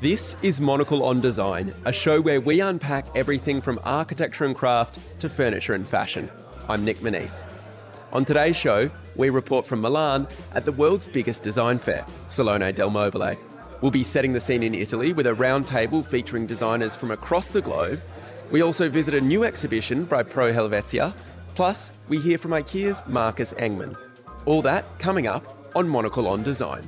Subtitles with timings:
[0.00, 5.00] This is Monocle on Design, a show where we unpack everything from architecture and craft
[5.18, 6.30] to furniture and fashion.
[6.68, 7.42] I'm Nic Monisse.
[8.12, 12.90] On today's show, we report from Milan at the world's biggest design fair, Salone del
[12.90, 13.34] Mobile.
[13.80, 17.60] We'll be setting the scene in Italy with a roundtable featuring designers from across the
[17.60, 18.00] globe.
[18.52, 21.12] We also visit a new exhibition by Pro Helvetia.
[21.56, 23.96] Plus, we hear from IKEA's Marcus Engman.
[24.44, 25.42] All that coming up
[25.74, 26.86] on Monocle on Design.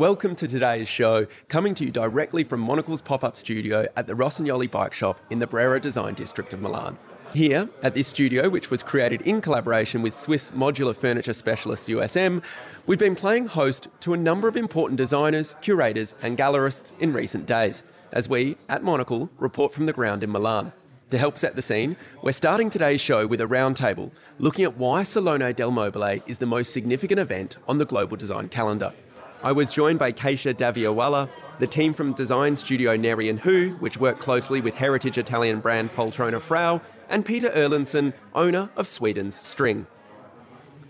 [0.00, 4.14] Welcome to today's show, coming to you directly from Monocle's pop up studio at the
[4.14, 6.96] Rossignoli Bike Shop in the Brera Design District of Milan.
[7.34, 12.42] Here, at this studio, which was created in collaboration with Swiss modular furniture specialist USM,
[12.86, 17.44] we've been playing host to a number of important designers, curators, and gallerists in recent
[17.44, 20.72] days, as we, at Monocle, report from the ground in Milan.
[21.10, 25.02] To help set the scene, we're starting today's show with a roundtable looking at why
[25.02, 28.94] Salone del Mobile is the most significant event on the global design calendar.
[29.42, 33.96] I was joined by Keisha Daviawala, the team from design studio Neri and Hu, which
[33.96, 39.86] work closely with heritage Italian brand Poltrona Frau, and Peter Erlandsson, owner of Sweden's String.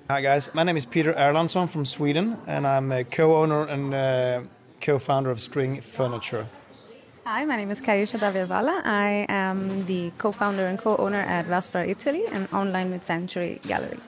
[0.08, 4.42] Hi guys, my name is Peter Erlandsson from Sweden, and I'm a co-owner and uh,
[4.80, 6.48] co-founder of String Furniture.
[7.24, 8.84] Hi, my name is Keisha Daviawala.
[8.84, 14.00] I am the co-founder and co-owner at Vaspar Italy, an online mid-century gallery.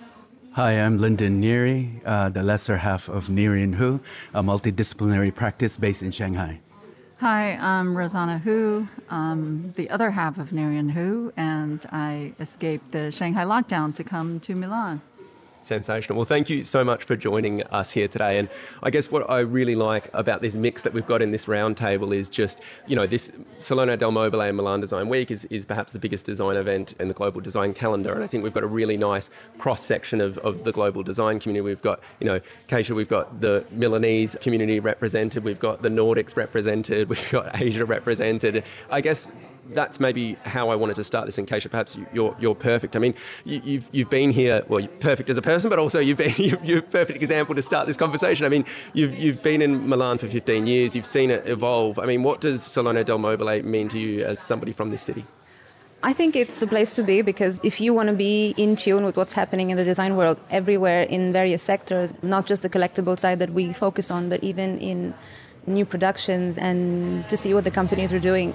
[0.55, 4.01] Hi, I'm Lyndon Neri, uh, the lesser half of Neri and Hu,
[4.35, 6.61] a multidisciplinary practice based in Shanghai.
[7.21, 12.93] Hi, I'm Rosanna Hu, um, the other half of Neri and Hu, and I escaped
[12.93, 15.01] the Shanghai lockdown to come to Milan.
[15.63, 16.17] Sensational.
[16.17, 18.39] Well, thank you so much for joining us here today.
[18.39, 18.49] And
[18.83, 22.15] I guess what I really like about this mix that we've got in this roundtable
[22.15, 25.93] is just, you know, this Salone del Mobile and Milan Design Week is, is perhaps
[25.93, 28.13] the biggest design event in the global design calendar.
[28.13, 31.39] And I think we've got a really nice cross section of, of the global design
[31.39, 31.63] community.
[31.63, 36.37] We've got, you know, Keisha, we've got the Milanese community represented, we've got the Nordics
[36.37, 38.65] represented, we've got Asia represented.
[38.91, 39.29] I guess
[39.71, 41.39] that's maybe how I wanted to start this.
[41.39, 42.97] In case perhaps you're you're perfect.
[42.97, 43.15] I mean,
[43.45, 44.63] you, have you've, you've been here.
[44.69, 46.35] Well, perfect as a person, but also you've been
[46.65, 48.45] you're a perfect example to start this conversation.
[48.47, 50.95] I mean, you've you've been in Milan for 15 years.
[50.97, 51.99] You've seen it evolve.
[51.99, 55.25] I mean, what does Salone del Mobile mean to you as somebody from this city?
[56.05, 59.05] I think it's the place to be because if you want to be in tune
[59.05, 63.17] with what's happening in the design world everywhere in various sectors, not just the collectible
[63.17, 65.15] side that we focus on, but even in
[65.65, 68.53] new productions and to see what the companies are doing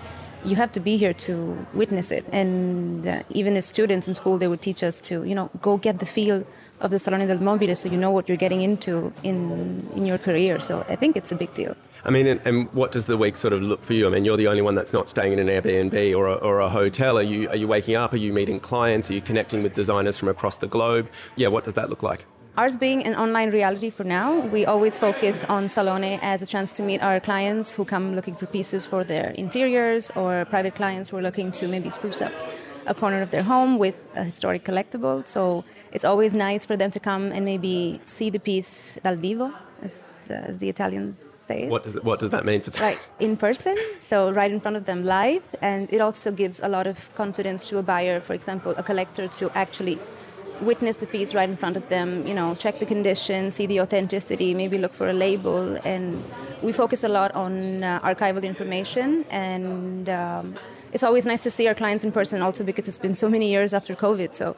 [0.47, 2.25] you have to be here to witness it.
[2.31, 5.77] And uh, even as students in school, they would teach us to, you know, go
[5.77, 6.45] get the feel
[6.79, 10.17] of the Salone del Mobile so you know what you're getting into in, in your
[10.17, 10.59] career.
[10.59, 11.75] So I think it's a big deal.
[12.05, 14.07] I mean, and, and, what does the week sort of look for you?
[14.07, 16.59] I mean, you're the only one that's not staying in an Airbnb or a, or
[16.59, 17.17] a hotel.
[17.17, 18.13] Are you, are you waking up?
[18.13, 19.09] Are you meeting clients?
[19.09, 21.09] Are you connecting with designers from across the globe?
[21.35, 22.25] Yeah, what does that look like?
[22.57, 26.71] Ours being an online reality for now, we always focus on Salone as a chance
[26.71, 31.09] to meet our clients who come looking for pieces for their interiors or private clients
[31.09, 32.33] who are looking to maybe spruce up
[32.87, 35.27] a corner of their home with a historic collectible.
[35.27, 39.53] So it's always nice for them to come and maybe see the piece dal vivo,
[39.83, 41.69] as, uh, as the Italians say it.
[41.69, 42.61] What does, what does that mean?
[42.61, 45.43] For right, in person, so right in front of them live.
[45.61, 49.27] And it also gives a lot of confidence to a buyer, for example, a collector,
[49.27, 49.99] to actually
[50.61, 53.81] witness the piece right in front of them, you know, check the condition, see the
[53.81, 55.77] authenticity, maybe look for a label.
[55.83, 56.23] And
[56.61, 59.25] we focus a lot on uh, archival information.
[59.29, 60.55] And um,
[60.93, 63.49] it's always nice to see our clients in person also because it's been so many
[63.49, 64.33] years after COVID.
[64.33, 64.55] So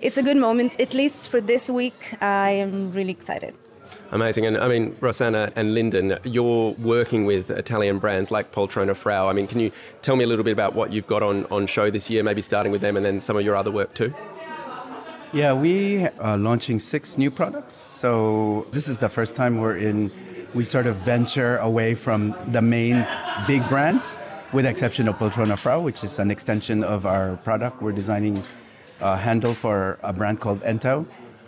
[0.00, 2.14] it's a good moment, at least for this week.
[2.22, 3.54] I am really excited.
[4.10, 4.46] Amazing.
[4.46, 9.28] And I mean, Rosanna and Lyndon, you're working with Italian brands like Poltrona Frau.
[9.28, 11.66] I mean, can you tell me a little bit about what you've got on, on
[11.66, 14.14] show this year, maybe starting with them and then some of your other work too?
[15.34, 17.74] Yeah, we are launching six new products.
[17.74, 20.10] So this is the first time we're in,
[20.54, 23.06] we sort of venture away from the main
[23.46, 24.16] big brands,
[24.54, 27.82] with exception of Poltrona Frau, which is an extension of our product.
[27.82, 28.42] We're designing
[29.00, 31.04] a handle for a brand called Ento.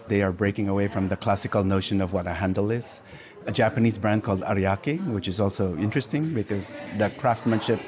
[0.08, 3.00] They are breaking away from the classical notion of what a handle is.
[3.46, 7.80] A Japanese brand called Ariake, which is also interesting because the craftsmanship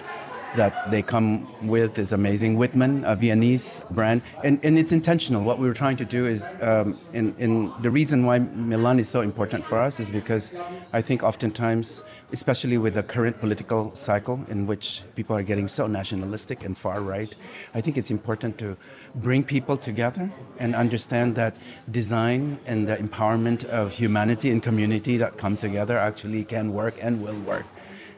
[0.57, 2.57] that they come with is amazing.
[2.57, 5.43] Wittmann, a Viennese brand, and, and it's intentional.
[5.43, 9.21] What we were trying to do is, um, in the reason why Milan is so
[9.21, 10.53] important for us is because
[10.93, 15.87] I think oftentimes, especially with the current political cycle in which people are getting so
[15.87, 17.35] nationalistic and far right,
[17.75, 18.77] I think it's important to
[19.15, 21.59] bring people together and understand that
[21.91, 27.23] design and the empowerment of humanity and community that come together actually can work and
[27.23, 27.67] will work.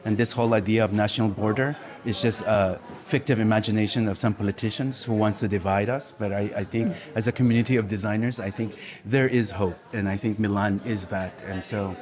[0.05, 5.03] And this whole idea of national border is just a fictive imagination of some politicians
[5.03, 6.11] who wants to divide us.
[6.11, 9.77] But I, I think as a community of designers, I think there is hope.
[9.93, 11.33] And I think Milan is that.
[11.47, 11.95] And so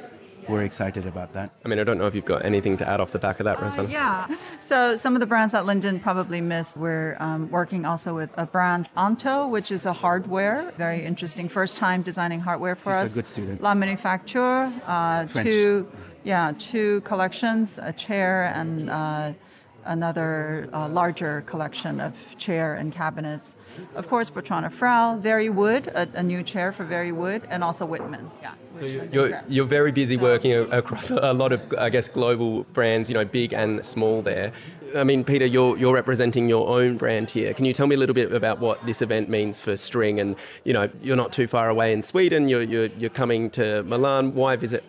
[0.48, 1.50] we're excited about that.
[1.64, 3.44] I mean, I don't know if you've got anything to add off the back of
[3.44, 3.88] that, Rosanna.
[3.88, 4.26] Yeah.
[4.60, 8.46] So some of the brands that Lyndon probably missed, we're um, working also with a
[8.46, 10.72] brand, Anto, which is a hardware.
[10.76, 11.48] Very interesting.
[11.48, 13.00] First time designing hardware for us.
[13.00, 13.62] He's a good student.
[13.62, 14.72] La Manufacture.
[14.86, 15.48] Uh, French.
[15.48, 15.90] two,
[16.24, 19.32] yeah, two collections, a chair and uh,
[19.84, 23.56] another uh, larger collection of chair and cabinets.
[23.94, 27.86] Of course, Poltrona Frau, Very Wood, a, a new chair for Very Wood, and also
[27.86, 28.30] Wittmann.
[28.40, 28.54] Yeah.
[28.72, 33.08] So you're, you're, you're very busy working across a lot of, I guess, global brands,
[33.08, 34.52] you know, big and small there.
[34.96, 37.52] I mean, Peter, you're, you're representing your own brand here.
[37.52, 40.20] Can you tell me a little bit about what this event means for String?
[40.20, 43.82] And, you know, you're not too far away in Sweden, you're, you're, you're coming to
[43.84, 44.34] Milan.
[44.34, 44.84] Why visit?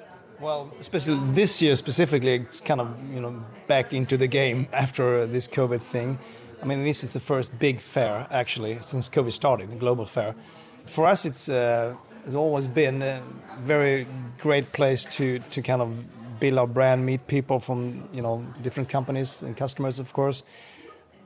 [0.45, 5.25] Well, especially this year specifically, it's kind of you know back into the game after
[5.25, 6.19] this COVID thing.
[6.61, 10.35] I mean, this is the first big fair actually since COVID started, a global fair.
[10.85, 11.95] For us, it's uh,
[12.25, 13.23] it's always been a
[13.63, 14.05] very
[14.37, 15.89] great place to to kind of
[16.39, 20.43] build our brand, meet people from you know different companies and customers, of course.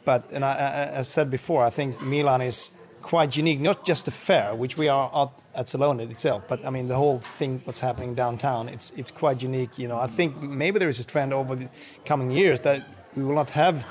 [0.06, 3.60] But and I, I, said before, I think Milan is quite unique.
[3.60, 5.10] Not just the fair, which we are
[5.60, 8.70] at Salone itself, but I mean the whole thing, what's happening downtown.
[8.70, 9.78] It's it's quite unique.
[9.78, 11.70] You know, I think maybe there is a trend over the
[12.06, 12.80] coming years that
[13.16, 13.86] we will not have.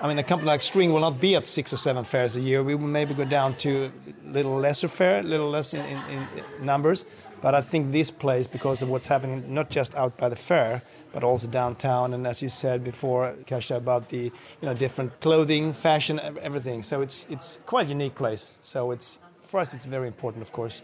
[0.00, 2.40] I mean, a company like String will not be at six or seven fairs a
[2.40, 2.62] year.
[2.64, 3.92] We will maybe go down to
[4.26, 6.26] a little lesser fair, a little less in, in, in
[6.66, 7.06] numbers.
[7.40, 10.82] But I think this place, because of what's happening, not just out by the fair,
[11.12, 14.24] but also downtown, and as you said before, Kasia, about the
[14.60, 16.82] you know different clothing, fashion, everything.
[16.82, 18.58] So it's it's quite unique place.
[18.60, 19.18] So it's
[19.52, 20.80] for us, it's very important, of course,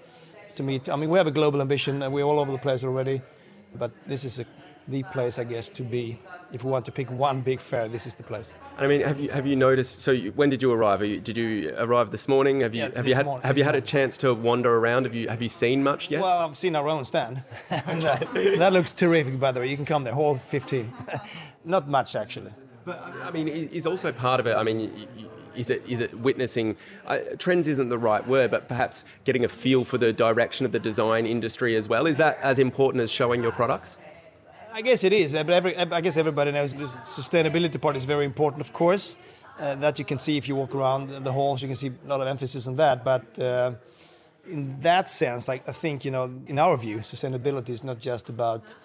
[0.58, 0.88] to meet.
[0.88, 3.22] I mean, we have a global ambition, and we're all over the place already,
[3.74, 4.44] but this is a,
[4.88, 6.18] the place, I guess, to be.
[6.52, 8.54] If we want to pick one big fair, this is the place.
[8.78, 10.00] I mean, have you have you noticed?
[10.02, 11.00] So, you, when did you arrive?
[11.02, 12.60] Are you, did you arrive this morning?
[12.62, 15.04] Have you Yeah, have you had morning- have you had a chance to wander around?
[15.04, 16.22] Have you have you seen much yet?
[16.22, 17.44] Well, I've seen our own stand.
[17.70, 18.16] and, uh,
[18.62, 19.68] that looks terrific, by the way.
[19.68, 20.92] You can come there, hall 15.
[21.64, 22.52] Not much, actually.
[22.84, 24.56] But I mean, is also part of it.
[24.56, 24.80] I mean,
[25.56, 27.66] is it is it witnessing uh, trends?
[27.66, 31.26] Isn't the right word, but perhaps getting a feel for the direction of the design
[31.26, 32.06] industry as well.
[32.06, 33.96] Is that as important as showing your products?
[34.72, 38.24] I guess it is, but every, I guess everybody knows the sustainability part is very
[38.24, 39.16] important, of course.
[39.58, 42.08] Uh, that you can see if you walk around the halls, you can see a
[42.08, 43.02] lot of emphasis on that.
[43.02, 43.72] But uh,
[44.46, 48.28] in that sense, I, I think you know, in our view, sustainability is not just
[48.28, 48.76] about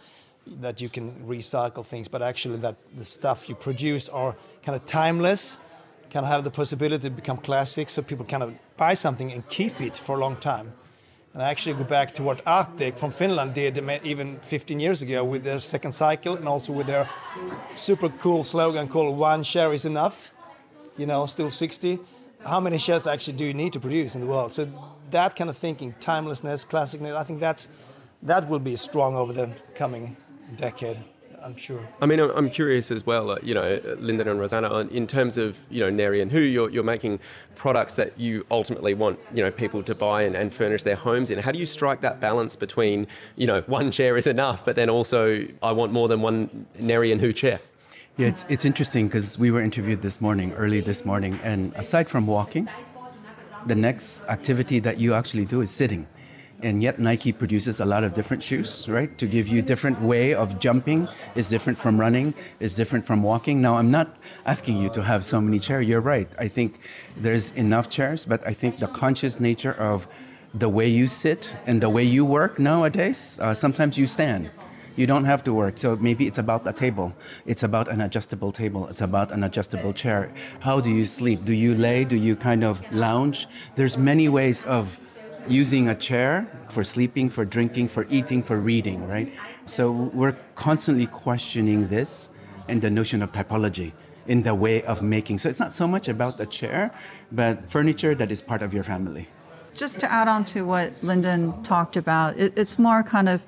[0.47, 4.85] that you can recycle things, but actually that the stuff you produce are kind of
[4.85, 5.59] timeless,
[6.13, 9.49] kind of have the possibility to become classic, so people kind of buy something and
[9.49, 10.71] keep it for a long time.
[11.33, 15.23] And I actually go back to what Artek from Finland did even 15 years ago
[15.23, 17.09] with their second cycle and also with their
[17.73, 20.31] super cool slogan called "One share is enough."
[20.97, 21.99] You know, still 60.
[22.45, 24.51] How many shares actually do you need to produce in the world?
[24.51, 24.67] So
[25.09, 27.69] that kind of thinking, timelessness, classicness, I think that's
[28.21, 30.15] that will be strong over the coming
[30.55, 30.99] decade.
[31.43, 31.85] I'm sure.
[32.01, 33.31] I mean, I'm I'm curious as well.
[33.31, 36.69] Uh, you know, Lyndon and Rosanna, in terms of you know Neri and Hu, you're,
[36.69, 37.19] you're making
[37.55, 41.29] products that you ultimately want you know people to buy and, and furnish their homes
[41.29, 41.39] in.
[41.39, 44.89] How do you strike that balance between you know one chair is enough, but then
[44.89, 47.59] also I want more than one Neri and Hu chair?
[48.15, 52.07] Yeah, it's, it's interesting because we were interviewed this morning, early this morning, and aside
[52.07, 52.69] from walking,
[53.65, 56.05] the next activity that you actually do is sitting.
[56.63, 59.15] And yet Nike produces a lot of different shoes, right?
[59.17, 63.61] To give you different way of jumping is different from running, is different from walking.
[63.61, 64.15] Now I'm not
[64.45, 65.85] asking you to have so many chairs.
[65.85, 66.29] You're right.
[66.39, 66.79] I think
[67.17, 70.07] there's enough chairs, but I think the conscious nature of
[70.53, 74.49] the way you sit and the way you work nowadays, uh, sometimes you stand.
[74.95, 75.79] You don't have to work.
[75.79, 77.13] So maybe it's about a table.
[77.45, 78.87] It's about an adjustable table.
[78.87, 80.31] It's about an adjustable chair.
[80.59, 81.43] How do you sleep?
[81.43, 82.05] Do you lay?
[82.05, 83.47] Do you kind of lounge?
[83.75, 84.99] There's many ways of
[85.47, 89.31] using a chair for sleeping, for drinking, for eating, for reading, right?
[89.65, 92.29] So we're constantly questioning this
[92.67, 93.93] and the notion of typology
[94.27, 95.39] in the way of making.
[95.39, 96.93] So it's not so much about the chair,
[97.31, 99.27] but furniture that is part of your family.
[99.75, 103.41] Just to add on to what Lyndon talked about, it, it's more kind of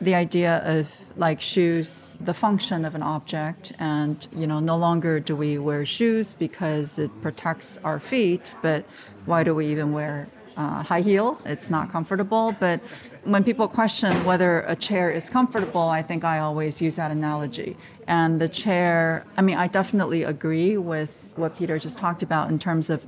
[0.00, 5.20] the idea of like shoes, the function of an object, and you know, no longer
[5.20, 8.84] do we wear shoes because it protects our feet, but
[9.24, 11.46] why do we even wear uh, high heels?
[11.46, 12.54] It's not comfortable.
[12.58, 12.80] But
[13.24, 17.76] when people question whether a chair is comfortable, I think I always use that analogy.
[18.06, 22.58] And the chair, I mean, I definitely agree with what Peter just talked about in
[22.58, 23.04] terms of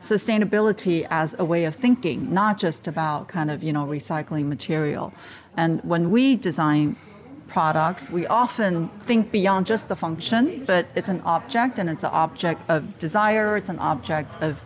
[0.00, 5.12] sustainability as a way of thinking, not just about kind of, you know, recycling material.
[5.56, 6.96] And when we design
[7.48, 12.10] products, we often think beyond just the function, but it's an object and it's an
[12.10, 14.62] object of desire, it's an object of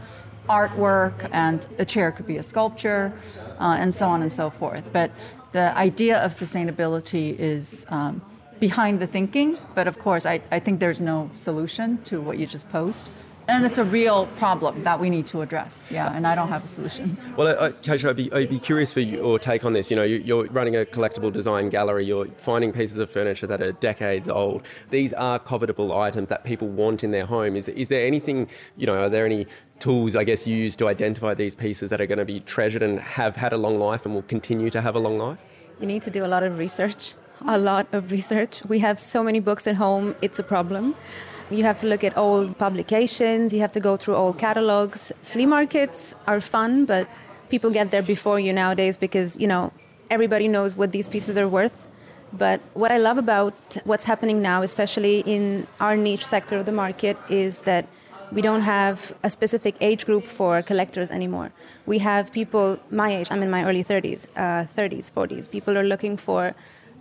[0.48, 3.12] artwork, and a chair could be a sculpture,
[3.60, 4.84] uh, and so on and so forth.
[4.92, 5.10] But
[5.52, 8.22] the idea of sustainability is um,
[8.60, 12.46] behind the thinking, but of course, I, I think there's no solution to what you
[12.46, 13.08] just posed
[13.48, 15.88] and it's a real problem that we need to address.
[15.90, 17.16] Yeah, and I don't have a solution.
[17.36, 19.90] Well, uh, Keisha, I'd be, I'd be curious for your take on this.
[19.90, 22.04] You know, you're running a collectible design gallery.
[22.04, 24.62] You're finding pieces of furniture that are decades old.
[24.90, 27.56] These are covetable items that people want in their home.
[27.56, 28.48] Is is there anything?
[28.76, 29.46] You know, are there any
[29.78, 32.82] tools I guess you use to identify these pieces that are going to be treasured
[32.82, 35.38] and have had a long life and will continue to have a long life?
[35.80, 37.14] You need to do a lot of research.
[37.46, 38.64] A lot of research.
[38.64, 40.16] We have so many books at home.
[40.20, 40.96] It's a problem.
[41.50, 45.12] You have to look at old publications, you have to go through old catalogs.
[45.22, 47.08] Flea markets are fun, but
[47.48, 49.72] people get there before you nowadays because, you know,
[50.10, 51.88] everybody knows what these pieces are worth.
[52.34, 56.72] But what I love about what's happening now, especially in our niche sector of the
[56.72, 57.88] market, is that
[58.30, 61.50] we don't have a specific age group for collectors anymore.
[61.86, 65.50] We have people my age, I'm in my early 30s, uh, 30s, 40s.
[65.50, 66.54] People are looking for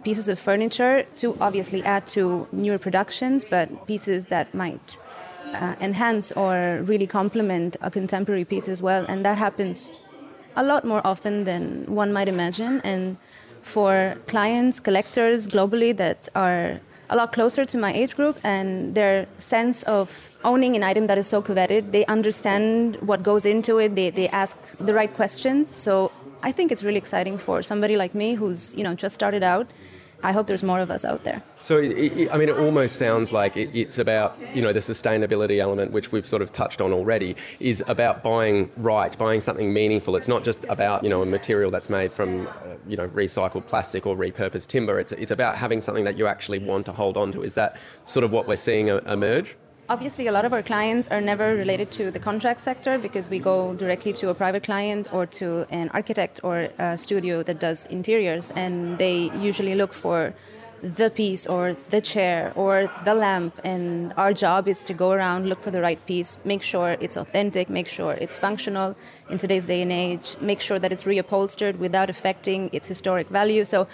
[0.03, 4.99] pieces of furniture to obviously add to newer productions, but pieces that might
[5.53, 9.05] uh, enhance or really complement a contemporary piece as well.
[9.07, 9.89] And that happens
[10.55, 12.81] a lot more often than one might imagine.
[12.83, 13.17] And
[13.61, 19.27] for clients, collectors globally that are a lot closer to my age group and their
[19.37, 23.95] sense of owning an item that is so coveted, they understand what goes into it,
[23.95, 25.73] they, they ask the right questions.
[25.73, 26.11] So
[26.43, 29.67] I think it's really exciting for somebody like me who's, you know, just started out
[30.23, 31.43] I hope there's more of us out there.
[31.61, 34.79] So, it, it, I mean, it almost sounds like it, it's about, you know, the
[34.79, 39.71] sustainability element, which we've sort of touched on already, is about buying right, buying something
[39.71, 40.15] meaningful.
[40.15, 42.51] It's not just about, you know, a material that's made from, uh,
[42.87, 44.99] you know, recycled plastic or repurposed timber.
[44.99, 47.43] It's, it's about having something that you actually want to hold on to.
[47.43, 49.55] Is that sort of what we're seeing emerge?
[49.89, 53.39] Obviously, a lot of our clients are never related to the contract sector because we
[53.39, 57.85] go directly to a private client or to an architect or a studio that does
[57.85, 60.33] interiors, and they usually look for
[60.81, 63.61] the piece or the chair or the lamp.
[63.63, 67.15] And our job is to go around, look for the right piece, make sure it's
[67.15, 68.97] authentic, make sure it's functional
[69.29, 73.63] in today's day and age, make sure that it's reupholstered without affecting its historic value.
[73.63, 73.87] So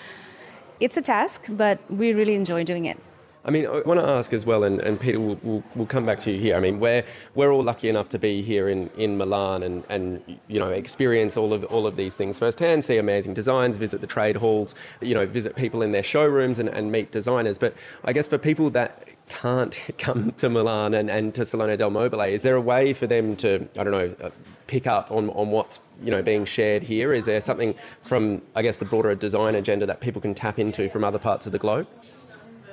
[0.79, 2.97] it's a task, but we really enjoy doing it.
[3.45, 6.05] I mean, I want to ask as well, and, and Peter, we'll, we'll, we'll, come
[6.05, 6.55] back to you here.
[6.55, 7.03] I mean, we're,
[7.35, 11.35] we're all lucky enough to be here in, in Milan and, and, you know, experience
[11.35, 15.13] all of, all of these things firsthand, see amazing designs, visit the trade halls, you
[15.13, 17.57] know, visit people in their showrooms and, and meet designers.
[17.57, 21.89] But I guess for people that can't come to Milan and, and to Salone del
[21.89, 24.29] Mobile, is there a way for them to, I don't know, uh,
[24.67, 27.13] pick up on, on what's you know being shared here?
[27.13, 30.89] Is there something from I guess the broader design agenda that people can tap into
[30.89, 31.87] from other parts of the globe?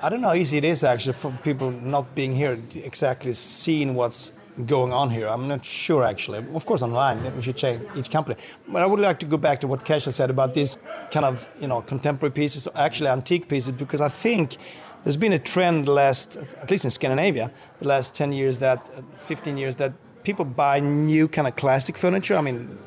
[0.03, 3.95] I don't know how easy it is actually for people not being here exactly seeing
[3.95, 4.33] what's
[4.67, 5.29] going on here.
[5.29, 6.39] I'm not sure actually.
[6.55, 8.37] Of course, online we should check each company.
[8.67, 10.79] But I would like to go back to what Keisha said about these
[11.11, 14.57] kind of you know contemporary pieces, actually antique pieces, because I think
[15.05, 19.57] there's been a trend last, at least in Scandinavia, the last 10 years that, 15
[19.57, 19.93] years that
[20.25, 22.37] people buy new kind of classic furniture.
[22.37, 22.79] I mean,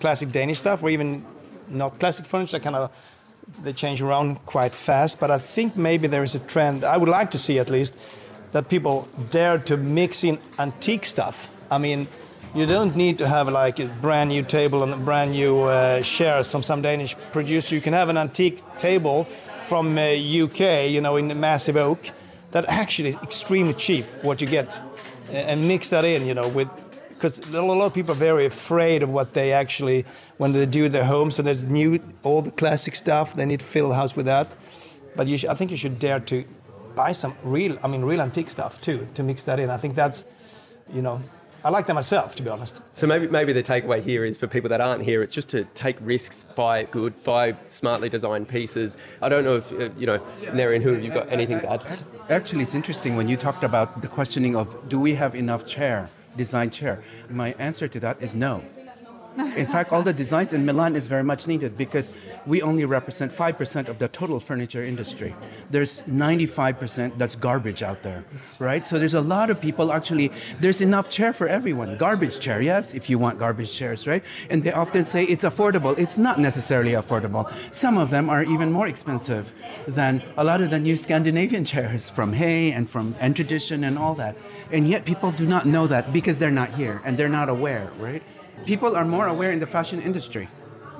[0.00, 1.24] classic Danish stuff, or even
[1.68, 2.90] not classic furniture, kind of
[3.62, 5.20] they change around quite fast.
[5.20, 7.98] But I think maybe there is a trend, I would like to see at least,
[8.52, 11.48] that people dare to mix in antique stuff.
[11.70, 12.06] I mean,
[12.54, 16.46] you don't need to have like a brand new table and brand new uh, chairs
[16.46, 17.74] from some Danish producer.
[17.74, 19.26] You can have an antique table
[19.62, 22.10] from uh, UK, you know, in massive oak,
[22.52, 24.04] that actually is extremely cheap.
[24.22, 24.78] What you get,
[25.30, 26.68] and mix that in, you know, with
[27.24, 30.04] because a lot of people are very afraid of what they actually
[30.36, 33.64] when they do their homes and they new all the classic stuff they need to
[33.64, 34.54] fill the house with that
[35.16, 36.44] but should, i think you should dare to
[36.94, 39.94] buy some real i mean real antique stuff too to mix that in i think
[39.94, 40.26] that's
[40.92, 41.22] you know
[41.66, 42.82] I like that myself, to be honest.
[42.92, 45.64] So maybe maybe the takeaway here is for people that aren't here, it's just to
[45.72, 48.98] take risks, buy good, buy smartly designed pieces.
[49.22, 50.20] I don't know if uh, you know,
[50.52, 51.86] Neri and Hu you've got anything to add.
[52.28, 56.10] Actually, it's interesting when you talked about the questioning of do we have enough chair
[56.36, 57.02] design chair?
[57.28, 58.62] My answer to that is no.
[59.36, 62.12] In fact, all the designs in Milan is very much needed because
[62.46, 65.34] we only represent 5% of the total furniture industry.
[65.70, 68.24] There's 95% that's garbage out there,
[68.58, 68.86] right?
[68.86, 71.96] So there's a lot of people actually, there's enough chair for everyone.
[71.96, 74.22] Garbage chair, yes, if you want garbage chairs, right?
[74.50, 75.98] And they often say it's affordable.
[75.98, 77.50] It's not necessarily affordable.
[77.74, 79.52] Some of them are even more expensive
[79.86, 84.14] than a lot of the new Scandinavian chairs from Hay and from &Tradition and all
[84.14, 84.36] that.
[84.70, 87.90] And yet people do not know that because they're not here and they're not aware,
[87.98, 88.22] right?
[88.64, 90.48] People are more aware in the fashion industry.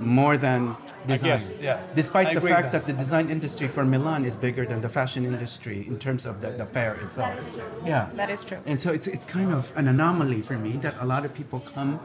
[0.01, 1.31] more than design.
[1.31, 1.81] guess, yeah.
[1.95, 2.87] Despite I the fact that that.
[2.87, 6.51] the design industry for Milan is bigger than the fashion industry in terms of the,
[6.51, 7.39] the fair itself.
[7.87, 8.09] Yeah.
[8.15, 8.59] That is true.
[8.67, 11.61] And so it's, it's kind of an anomaly for me that a lot of people
[11.61, 12.01] come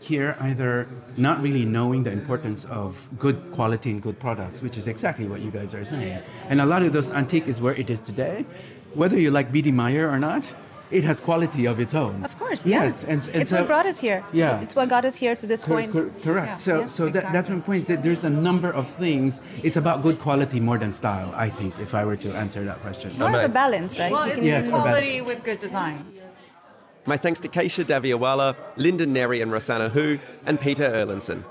[0.00, 4.86] here either not really knowing the importance of good quality and good products, which is
[4.88, 6.20] exactly what you guys are saying.
[6.50, 8.44] And a lot of those antique is where it is today.
[8.94, 10.54] Whether you like Biedermeier or not,
[10.92, 12.24] it has quality of its own.
[12.24, 12.84] Of course, yeah.
[12.84, 14.24] Yes, and, and it's so, what brought us here.
[14.32, 14.60] Yeah.
[14.60, 15.92] It's what got us here to this Cor- point.
[15.92, 16.48] cor- correct.
[16.48, 17.56] Yeah, so, yeah, so that, that's exactly.
[17.56, 17.88] my point.
[17.88, 19.40] That there's a number of things.
[19.62, 21.32] It's about good quality more than style.
[21.34, 23.18] I think, if I were to answer that question.
[23.18, 24.12] More of a balance, right?
[24.12, 26.04] Well, You it's Yes, or quality with good design.
[27.04, 31.42] My thanks to Keisha Daviawala, Lyndon Neri and Rosanna Hu, and Peter Erlandsson.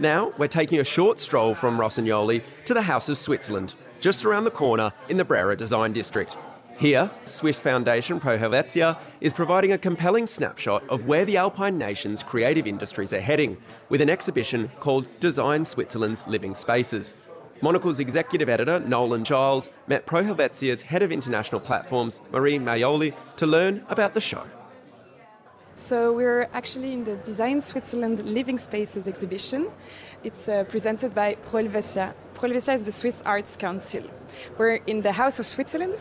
[0.00, 4.44] Now, we're taking a short stroll from Rossignoli to the House of Switzerland, just around
[4.44, 6.38] the corner in the Brera Design District.
[6.78, 12.22] Here, Swiss foundation Pro Helvetia is providing a compelling snapshot of where the Alpine nation's
[12.22, 13.58] creative industries are heading,
[13.90, 17.12] with an exhibition called Design Switzerland's Living Spaces.
[17.60, 23.46] Monocle's executive editor, Nolan Giles, met Pro Helvetia's head of international platforms, Marie Maioli, to
[23.46, 24.46] learn about the show.
[25.80, 29.70] So we're actually in the Design Switzerland Living Spaces exhibition.
[30.22, 32.14] It's uh, presented by Pro Helvetia.
[32.34, 34.02] Pro Helvetia is the Swiss Arts Council.
[34.58, 35.96] We're in the House of Switzerland.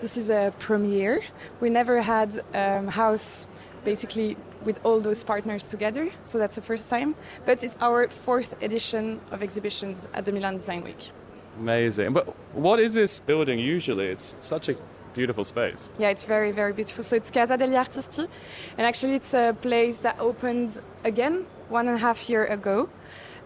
[0.00, 1.20] This is a premiere.
[1.60, 3.48] We never had a um, house
[3.84, 7.16] basically with all those partners together, so that's the first time.
[7.44, 11.10] But it's our fourth edition of exhibitions at the Milan Design Week.
[11.58, 12.12] Amazing.
[12.12, 14.06] But what is this building usually?
[14.06, 14.76] It's such a
[15.14, 15.90] beautiful space.
[15.98, 17.02] Yeah, it's very, very beautiful.
[17.02, 18.28] So it's Casa degli Artisti,
[18.76, 22.88] and actually it's a place that opened again one and a half year ago,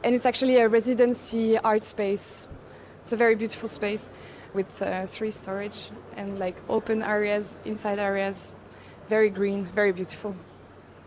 [0.02, 2.48] and it's actually a residency art space.
[3.02, 4.10] It's a very beautiful space
[4.54, 8.54] with uh, three storage and like open areas, inside areas,
[9.08, 10.34] very green, very beautiful.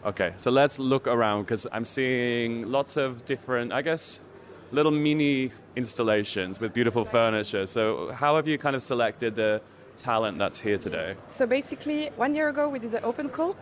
[0.04, 4.24] Okay, so let's look around because I'm seeing lots of different, I guess,
[4.72, 7.66] little mini installations with beautiful furniture.
[7.66, 9.62] So, how have you kind of selected the
[10.02, 11.16] talent that's here today?
[11.28, 13.56] So basically, one year ago, we did an open call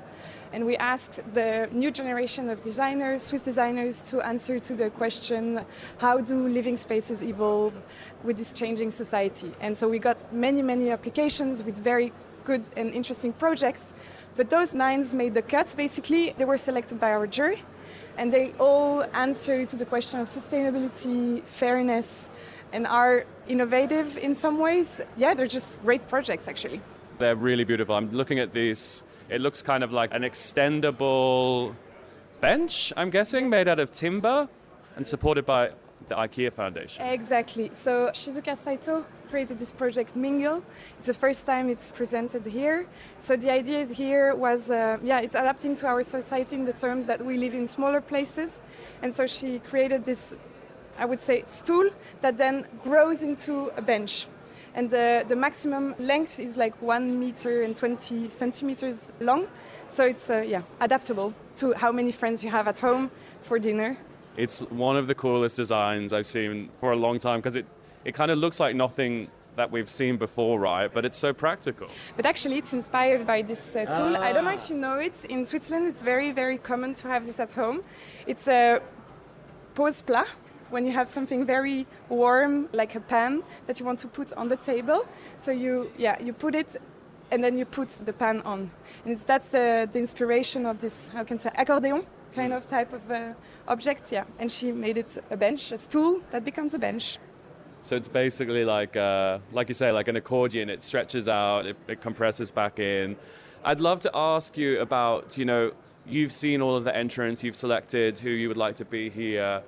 [0.52, 5.64] and we asked the new generation of designers, Swiss designers, to answer to the question
[6.00, 7.80] how do living spaces evolve
[8.24, 9.52] with this changing society?
[9.60, 12.12] And so we got many, many applications with very
[12.46, 13.94] good and interesting projects.
[14.36, 16.34] But those nines made the cut basically.
[16.38, 17.62] They were selected by our jury
[18.18, 22.30] and they all answer to the question of sustainability, fairness,
[22.72, 25.02] and are innovative in some ways.
[25.18, 26.82] Yeah, they're just great projects actually.
[27.18, 27.96] They're really beautiful.
[27.96, 29.04] I'm looking at these.
[29.30, 31.76] It looks kind of like an extendable
[32.42, 34.48] bench, I'm guessing, made out of timber
[34.96, 35.72] and supported by
[36.08, 37.06] the IKEA Foundation.
[37.06, 37.70] Exactly.
[37.74, 40.64] So Shizuka Saito created this project Mingle.
[40.98, 42.88] It's the first time it's presented here.
[43.20, 46.74] So the idea is here was, uh, yeah, it's adapting to our society in the
[46.74, 48.62] terms that we live in smaller places.
[49.02, 50.36] And so she created this,
[51.00, 51.90] I would say, stool
[52.22, 54.28] that then grows into a bench.
[54.76, 59.48] And the, the maximum length is like one meter and 20 centimeters long.
[59.88, 63.10] So it's, uh, yeah, adaptable to how many friends you have at home
[63.42, 63.98] for dinner.
[64.38, 67.66] It's one of the coolest designs I've seen for a long time because it,
[68.06, 70.94] it kind of looks like nothing that we've seen before, right?
[70.94, 71.88] But it's so practical.
[72.16, 74.16] But actually, it's inspired by this uh, tool.
[74.16, 75.26] I don't know if you know it.
[75.26, 77.82] In Switzerland, it's very, very common to have this at home.
[78.28, 78.80] It's a
[79.74, 80.28] pose plat.
[80.70, 84.48] When you have something very warm, like a pan, that you want to put on
[84.48, 85.06] the table,
[85.38, 86.76] so you, yeah, you put it,
[87.32, 88.72] and then you put the pan on,
[89.06, 92.06] and that's the, the inspiration of this, how can I say, accordion
[92.36, 93.34] kind of type of uh,
[93.68, 94.24] object, yeah.
[94.40, 97.18] And she made it a bench, a stool that becomes a bench.
[97.82, 100.70] So it's basically like, uh, like you say, like an accordion.
[100.70, 103.16] It stretches out, it, it compresses back in.
[103.64, 105.72] I'd love to ask you about, you know,
[106.06, 109.64] you've seen all of the entrants, you've selected who you would like to be here.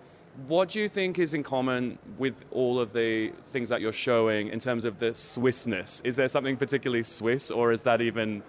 [0.47, 4.47] What do you think is in common with all of the things that you're showing
[4.47, 6.01] in terms of the Swissness?
[6.05, 8.41] Is there something particularly Swiss, or is that even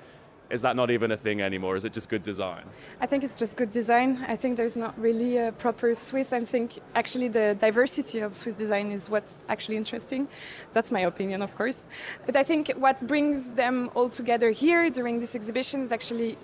[0.53, 1.77] is that not even a thing anymore?
[1.77, 2.65] Is it just good design?
[3.01, 4.23] I think it's just good design.
[4.29, 6.31] I think there's not really a proper Swiss.
[6.33, 10.29] I think actually the diversity of Swiss design is what's actually interesting.
[10.75, 11.87] That's my opinion, of course.
[12.27, 16.37] But I think what brings them all together here during this exhibition is actually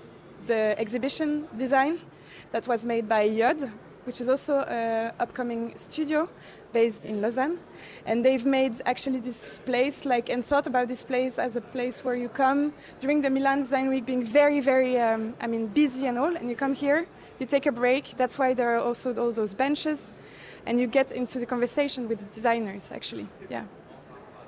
[0.46, 2.00] the exhibition design
[2.52, 3.70] that was made by Yod,
[4.08, 6.26] which is also an upcoming studio
[6.72, 7.58] based in Lausanne.
[8.06, 12.02] And they've made actually this place, like, and thought about this place as a place
[12.02, 16.06] where you come during the Milan Design Week, being very, very, um, I mean, busy
[16.06, 17.06] and all, and you come here,
[17.38, 18.16] you take a break.
[18.16, 20.14] That's why there are also all those benches,
[20.64, 23.28] and you get into the conversation with the designers, actually.
[23.50, 23.64] Yeah.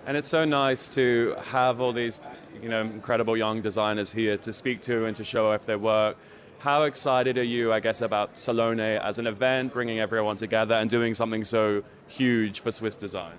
[0.06, 2.22] And it's so nice to have all these,
[2.62, 6.16] you know, incredible young designers here to speak to and to show off their work.
[6.60, 10.90] How excited are you, I guess, about Salone as an event, bringing everyone together and
[10.90, 13.32] doing something so huge for Swiss design?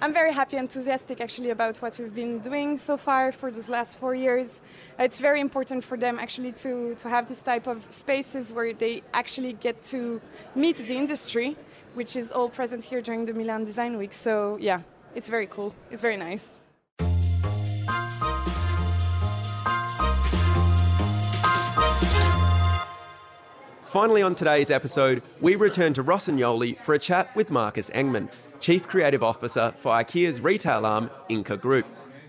[0.00, 3.98] I'm very happy, enthusiastic actually about what we've been doing so far for those last
[3.98, 4.62] four years.
[5.00, 9.02] It's very important for them actually to, to have this type of spaces where they
[9.12, 10.20] actually get to
[10.54, 11.56] meet the industry,
[11.94, 14.12] which is all present here during the Milan Design Week.
[14.12, 14.82] So yeah,
[15.16, 15.74] it's very cool.
[15.90, 16.60] It's very nice.
[23.90, 28.86] Finally, on today's episode, we return to Rossignoli for a chat with Marcus Engman, Chief
[28.86, 31.84] Creative Officer for IKEA's retail arm, Ingka Group.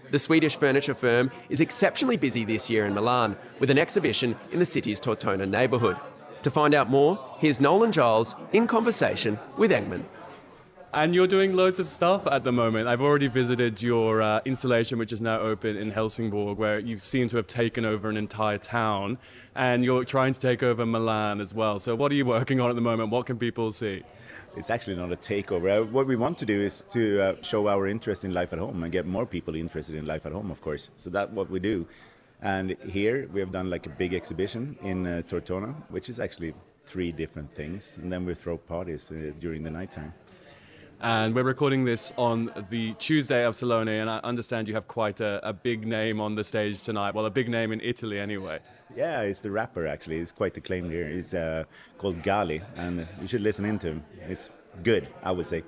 [0.09, 4.57] The Swedish furniture firm is exceptionally busy this year in Milan with an exhibition in
[4.57, 5.97] the city's Tortona neighbourhood.
[6.41, 10.05] To find out more, here's Nolan Giles in conversation with Engman.
[10.93, 12.89] And you're doing loads of stuff at the moment.
[12.89, 17.29] I've already visited your uh, installation, which is now open in Helsingborg, where you seem
[17.29, 19.17] to have taken over an entire town,
[19.55, 21.79] and you're trying to take over Milan as well.
[21.79, 23.09] So, what are you working on at the moment?
[23.09, 24.03] What can people see?
[24.57, 25.79] It's actually not a takeover.
[25.79, 28.59] Uh, what we want to do is to uh, show our interest in life at
[28.59, 30.89] home and get more people interested in life at home, of course.
[30.97, 31.87] So that's what we do.
[32.41, 36.53] And here we have done like a big exhibition in uh, Tortona, which is actually
[36.85, 40.13] three different things, and then we throw parties uh, during the nighttime
[41.01, 45.19] and we're recording this on the Tuesday of Salone, and I understand you have quite
[45.19, 47.15] a, a, big name on the stage tonight.
[47.15, 48.59] Well, a big name in Italy, anyway.
[48.95, 50.19] Yeah, it's the rapper actually.
[50.19, 51.09] He's quite acclaimed here.
[51.09, 51.63] He's uh,
[51.97, 54.03] called Ghali, and you should listen into him.
[54.27, 54.51] It's
[54.83, 55.63] good, I would say.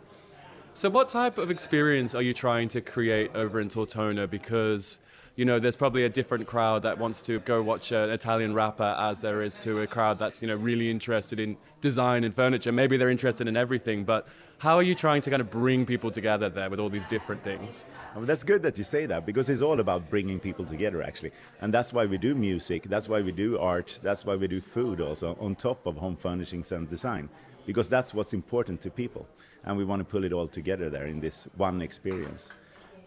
[0.76, 4.30] So, what type of experience are you trying to create over in Tortona?
[4.30, 5.00] Because
[5.36, 8.96] you know, there's probably a different crowd that wants to go watch an Italian rapper
[9.00, 12.72] as there is to a crowd that's, you know, really interested in design and furniture.
[12.72, 14.28] Maybe they're interested in everything, but
[14.60, 17.44] how are you trying to kind of bring people together there with all these different
[17.44, 17.88] things?
[18.16, 21.32] That's good that you say that because it's all about bringing people together, actually.
[21.62, 24.62] And that's why we do music, that's why we do art, that's why we do
[24.62, 27.28] food also, on top of home furnishings and design,
[27.66, 29.28] because that's what's important to people.
[29.66, 32.52] And we want to pull it all together there in this one experience.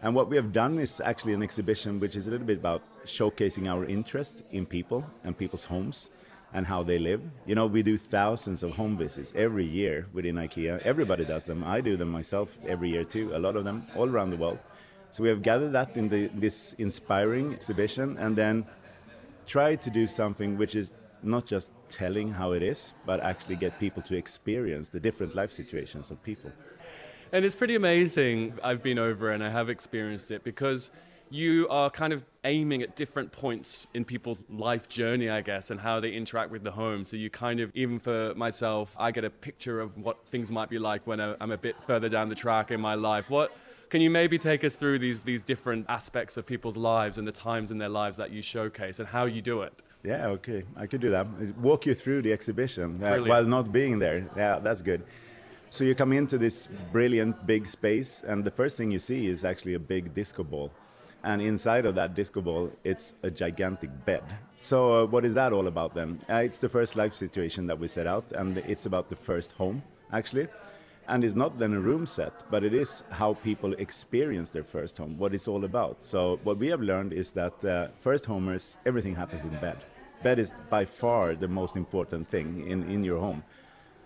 [0.01, 2.83] And what we have done is actually an exhibition which is a little bit about
[3.05, 6.11] showcasing our interest in people and people's homes
[6.53, 7.21] and how they live.
[7.45, 10.81] You know, we do thousands of home visits every year within IKEA.
[10.83, 11.63] Everybody does them.
[11.63, 14.59] I do them myself every year too, a lot of them all around the world.
[15.09, 18.65] So we have gathered that in the, this inspiring exhibition and then
[19.47, 23.79] try to do something which is not just telling how it is, but actually get
[23.79, 26.51] people to experience the different life situations of people.
[27.33, 28.57] And it's pretty amazing.
[28.63, 30.91] I've been over and I have experienced it because
[31.29, 35.77] you are kind of aiming at different points in people's life journey, I guess, and
[35.79, 37.03] how they interact with the home.
[37.03, 40.69] So you kind of, even for myself, I get a picture of what things might
[40.69, 43.29] be like when I'm a bit further down the track in my life.
[43.29, 43.53] What
[43.89, 47.31] can you maybe take us through these these different aspects of people's lives and the
[47.33, 49.73] times in their lives that you showcase and how you do it?
[50.03, 51.27] Yeah, okay, I could do that.
[51.57, 54.29] Walk you through the exhibition uh, while not being there.
[54.37, 55.03] Yeah, that's good.
[55.69, 59.43] So you come into this brilliant big space, and the first thing you see is
[59.43, 60.71] actually a big disco ball.
[61.23, 64.23] And inside of that disco ball, it's a gigantic bed.
[64.55, 66.21] So, uh, what is that all about then?
[66.29, 69.51] Uh, it's the first life situation that we set out, and it's about the first
[69.51, 70.47] home, actually.
[71.09, 74.97] And it's not then a room set, but it is how people experience their first
[74.97, 76.01] home, what it's all about.
[76.01, 79.77] So, what we have learned is that uh, first homers, everything happens in bed.
[80.23, 83.43] Bed is by far the most important thing in, in your home.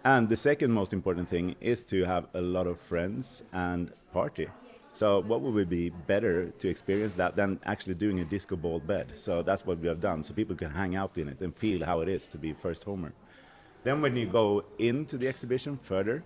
[0.04, 4.48] And the second most important thing is to have a lot of friends and party.
[4.94, 9.12] So what would be better to experience that than actually doing a disco ball bed?
[9.16, 11.86] So that's what we have done, so people can hang out in it and feel
[11.86, 13.14] how it is to be first homer.
[13.84, 16.24] Then when you go into the exhibition further,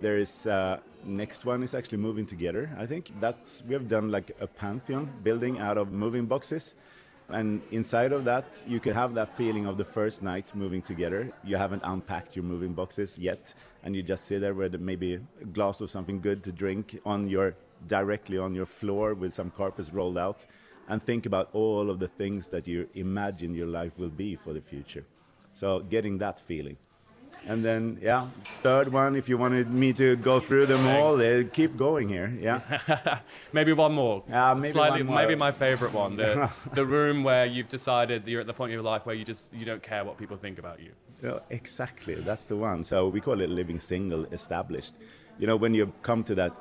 [0.00, 2.70] there is uh, next one is actually moving together.
[2.78, 6.74] I think that's we have done like a pantheon building out of moving boxes.
[7.32, 11.30] And inside of that, you can have that feeling of the first night moving together.
[11.44, 15.44] You haven't unpacked your moving boxes yet, and you just sit there with maybe a
[15.46, 17.54] glass of something good to drink on your
[17.88, 20.46] directly on your floor with some carpets rolled out,
[20.88, 24.52] and think about all of the things that you imagine your life will be for
[24.52, 25.04] the future.
[25.54, 26.76] So getting that feeling.
[27.48, 28.28] And then, yeah,
[28.62, 32.32] third one, if you wanted me to go through them all, uh, keep going here.
[32.40, 33.18] Yeah.
[33.52, 34.22] maybe one more.
[34.28, 35.16] Yeah, maybe Slightly, one more.
[35.16, 36.16] maybe my favorite one.
[36.16, 39.24] The, the room where you've decided you're at the point of your life where you
[39.24, 40.92] just you don't care what people think about you.
[41.22, 42.14] Yeah, exactly.
[42.14, 42.84] That's the one.
[42.84, 44.92] So we call it living single established.
[45.38, 46.52] You know, when you come to that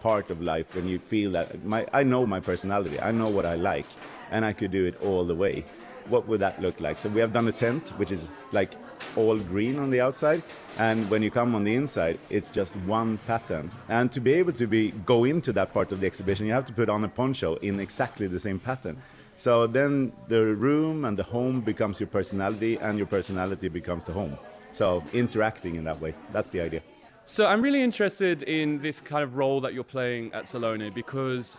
[0.00, 3.46] part of life when you feel that my I know my personality, I know what
[3.46, 3.86] I like,
[4.30, 5.64] and I could do it all the way
[6.08, 6.98] what would that look like?
[6.98, 8.72] So we have done a tent, which is like
[9.16, 10.42] all green on the outside,
[10.78, 13.70] and when you come on the inside, it's just one pattern.
[13.88, 16.66] And to be able to be go into that part of the exhibition, you have
[16.66, 18.96] to put on a poncho in exactly the same pattern.
[19.36, 24.12] So then the room and the home becomes your personality, and your personality becomes the
[24.12, 24.38] home.
[24.72, 26.82] So interacting in that way, that's the idea.
[27.24, 31.58] So I'm really interested in this kind of role that you're playing at Salone because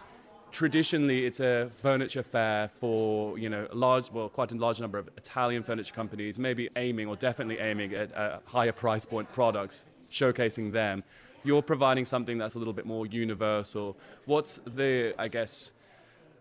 [0.53, 5.09] traditionally it's a furniture fair for you know large well quite a large number of
[5.17, 10.71] italian furniture companies maybe aiming or definitely aiming at uh, higher price point products showcasing
[10.71, 11.03] them
[11.43, 15.71] you're providing something that's a little bit more universal what's the i guess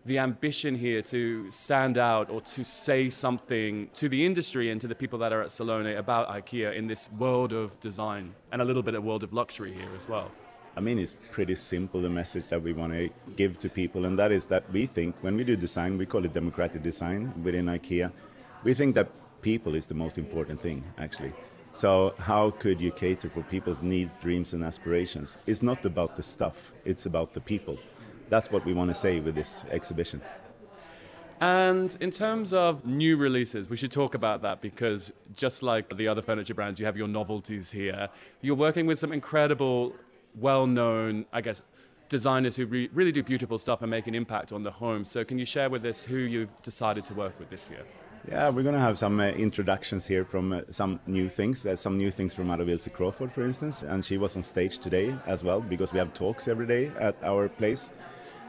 [0.05, 4.87] the ambition here to stand out or to say something to the industry and to
[4.87, 8.65] the people that are at Salone about IKEA in this world of design and a
[8.65, 10.29] little bit of world of luxury here as well?
[10.75, 14.17] I mean, it's pretty simple the message that we want to give to people, and
[14.17, 17.65] that is that we think when we do design, we call it democratic design within
[17.65, 18.11] IKEA.
[18.63, 19.09] We think that
[19.41, 21.33] people is the most important thing, actually.
[21.73, 25.37] So, how could you cater for people's needs, dreams, and aspirations?
[25.45, 27.77] It's not about the stuff, it's about the people.
[28.29, 30.21] That's what we want to say with this exhibition.
[31.39, 36.07] And in terms of new releases, we should talk about that because just like the
[36.07, 38.07] other furniture brands, you have your novelties here.
[38.41, 39.93] You're working with some incredible
[40.39, 41.61] well known, I guess,
[42.09, 45.03] designers who re- really do beautiful stuff and make an impact on the home.
[45.03, 47.85] So, can you share with us who you've decided to work with this year?
[48.29, 51.65] Yeah, we're going to have some uh, introductions here from uh, some new things.
[51.65, 54.77] Uh, some new things from Ada Wilsey Crawford, for instance, and she was on stage
[54.77, 57.91] today as well because we have talks every day at our place.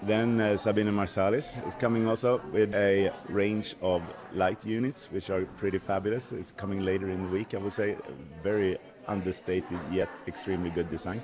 [0.03, 5.45] Then uh, Sabine Marcelis is coming also with a range of light units, which are
[5.57, 6.33] pretty fabulous.
[6.33, 7.97] It's coming later in the week, I would say.
[8.43, 11.21] Very understated yet extremely good design.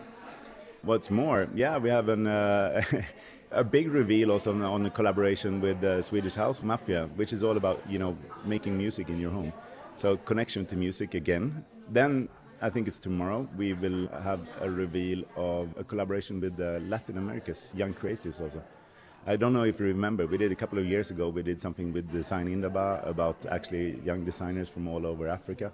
[0.82, 2.80] What's more, yeah, we have an, uh,
[3.50, 7.44] a big reveal also on, on the collaboration with the Swedish House Mafia, which is
[7.44, 8.16] all about you know
[8.46, 9.52] making music in your home.
[9.96, 11.66] So connection to music again.
[11.90, 12.30] Then
[12.62, 17.18] I think it's tomorrow we will have a reveal of a collaboration with uh, Latin
[17.18, 18.62] America's young creatives also.
[19.26, 21.60] I don't know if you remember, we did a couple of years ago, we did
[21.60, 25.72] something with Design Indaba about actually young designers from all over Africa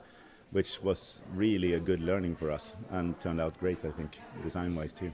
[0.50, 4.74] which was really a good learning for us and turned out great, I think, design
[4.74, 5.12] wise too.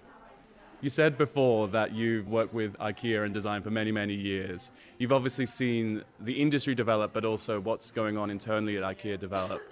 [0.83, 4.73] You said before that you've worked with IKEA and design for many, many years.
[4.99, 9.63] You've obviously seen the industry develop, but also what's going on internally at IKEA develop.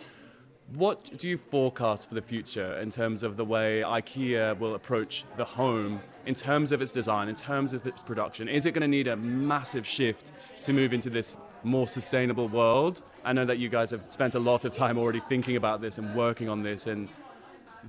[0.74, 5.24] What do you forecast for the future in terms of the way IKEA will approach
[5.36, 8.48] the home, in terms of its design, in terms of its production?
[8.48, 10.30] Is it going to need a massive shift
[10.62, 13.02] to move into this more sustainable world?
[13.24, 15.98] I know that you guys have spent a lot of time already thinking about this
[15.98, 16.86] and working on this.
[16.86, 17.08] And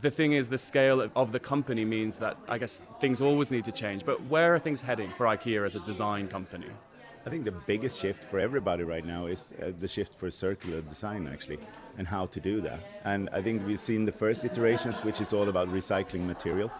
[0.01, 3.65] the thing is, the scale of the company means that I guess things always need
[3.65, 4.05] to change.
[4.05, 6.67] But where are things heading for IKEA as a design company?
[7.25, 10.81] I think the biggest shift for everybody right now is uh, the shift for circular
[10.81, 11.59] design, actually,
[11.97, 12.79] and how to do that.
[13.03, 16.71] And I think we've seen the first iterations, which is all about recycling material.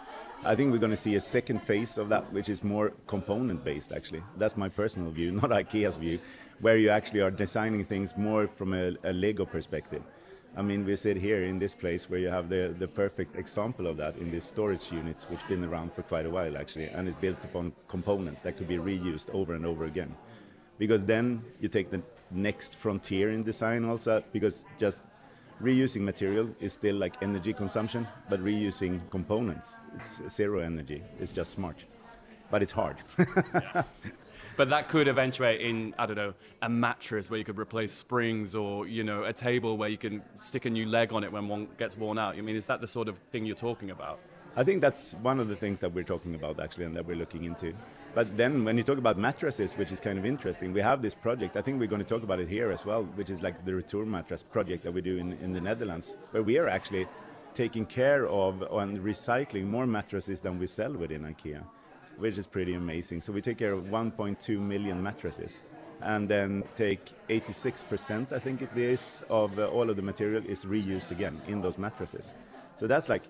[0.44, 3.64] I think we're going to see a second phase of that, which is more component
[3.64, 4.24] based, actually.
[4.38, 6.20] That's my personal view, not IKEA's view,
[6.62, 10.02] where you actually are designing things more from a, a Lego perspective.
[10.58, 13.86] I mean, we sit here in this place where you have the, the perfect example
[13.86, 16.88] of that in these storage units, which have been around for quite a while actually,
[16.88, 20.16] and is built upon components that could be reused over and over again
[20.82, 22.02] because then you take the
[22.32, 25.04] next frontier in design also because just
[25.62, 31.52] reusing material is still like energy consumption but reusing components it's zero energy it's just
[31.52, 31.86] smart.
[32.50, 32.98] But it's hard.
[34.58, 38.54] But that could eventuate in i don't know a mattress where you could replace springs
[38.56, 41.48] or you know a table where you can stick a new leg on it when
[41.48, 42.36] one gets worn out.
[42.36, 44.20] I mean is that the sort of thing you're talking about?
[44.56, 47.16] I think that's one of the things that we're talking about actually and that we're
[47.16, 47.74] looking into
[48.14, 51.14] but then when you talk about mattresses, which is kind of interesting, we have this
[51.14, 53.64] project, I think we're going to talk about it here as well, which is like
[53.64, 57.08] the Retour mattress project that we do in, in the Netherlands, where we are actually
[57.54, 61.64] taking care of and recycling more mattresses than we sell within IKEA,
[62.18, 63.22] which is pretty amazing.
[63.22, 65.62] So we take care of 1.2 million mattresses
[66.02, 70.66] and then take 86%, I think it is, of uh, all of the material is
[70.66, 72.34] reused again in those mattresses.
[72.76, 73.24] So that's like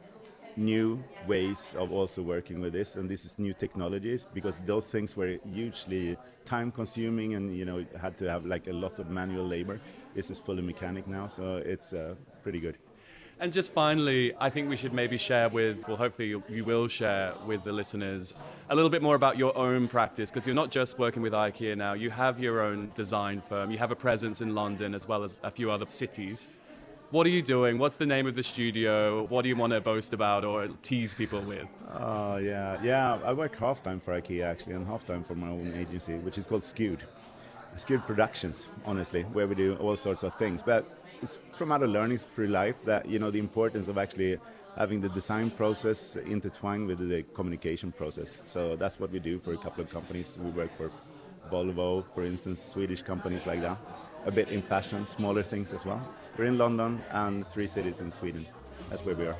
[0.57, 5.15] new ways of also working with this and this is new technologies because those things
[5.15, 9.45] were hugely time consuming and you know had to have like a lot of manual
[9.45, 9.79] labor.
[10.15, 12.77] This is fully mechanic now so it's uh, pretty good.
[13.41, 16.87] And just finally, I think we should maybe share with, well, hopefully you, you will
[16.87, 18.35] share with the listeners
[18.69, 21.75] a little bit more about your own practice because you're not just working with IKEA
[21.75, 25.23] now, you have your own design firm, you have a presence in London as well
[25.23, 26.49] as a few other cities.
[27.11, 27.77] What are you doing?
[27.77, 29.25] What's the name of the studio?
[29.25, 31.67] What do you want to boast about or tease people with?
[31.93, 32.81] Oh, uh, yeah.
[32.81, 36.13] Yeah, I work half time for IKEA actually and half time for my own agency,
[36.19, 37.03] which is called Skewed.
[37.75, 40.63] skewed productions, honestly, where we do all sorts of things.
[40.63, 40.85] But
[41.21, 44.39] it's from other learnings through life that you know the importance of actually
[44.77, 48.41] having the design process intertwined with the communication process.
[48.45, 50.39] So that's what we do for a couple of companies.
[50.41, 50.89] We work for
[51.51, 53.77] Volvo, for instance, Swedish companies like that.
[54.25, 56.01] A bit in fashion, smaller things as well.
[56.37, 58.45] We're in London and three cities in Sweden.
[58.89, 59.35] That's where we are.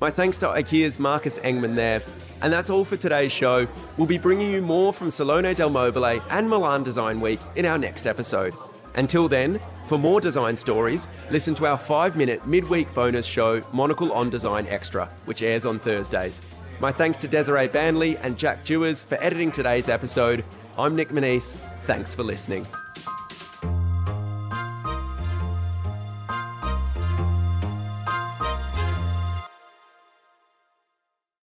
[0.00, 2.02] My thanks to IKEA's Marcus Engman there.
[2.42, 3.66] And that's all for today's show.
[3.96, 7.78] We'll be bringing you more from Salone del Mobile and Milan Design Week in our
[7.78, 8.54] next episode.
[8.94, 14.12] Until then, for more design stories, listen to our five minute midweek bonus show, Monocle
[14.12, 16.42] on Design Extra, which airs on Thursdays.
[16.78, 20.44] My thanks to Desiree Banley and Jack Dewars for editing today's episode.
[20.76, 21.56] I'm Nic Monisse.
[21.84, 22.66] Thanks for listening.